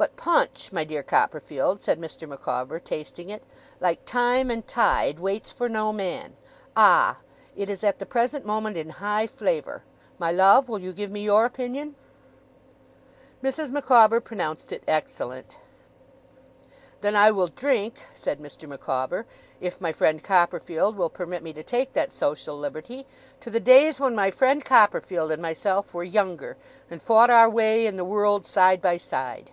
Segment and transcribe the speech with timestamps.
[0.00, 2.28] 'But punch, my dear Copperfield,' said Mr.
[2.28, 3.42] Micawber, tasting it,
[3.80, 6.36] 'like time and tide, waits for no man.
[6.76, 7.18] Ah!
[7.56, 9.82] it is at the present moment in high flavour.
[10.16, 11.96] My love, will you give me your opinion?'
[13.42, 13.70] Mrs.
[13.70, 15.58] Micawber pronounced it excellent.
[17.00, 18.68] 'Then I will drink,' said Mr.
[18.68, 19.26] Micawber,
[19.60, 23.04] 'if my friend Copperfield will permit me to take that social liberty,
[23.40, 26.56] to the days when my friend Copperfield and myself were younger,
[26.88, 29.50] and fought our way in the world side by side.